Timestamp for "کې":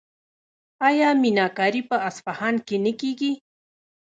2.67-2.77